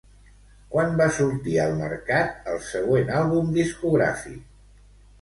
[0.75, 4.45] Quan va sortir al mercat el següent àlbum discogràfic?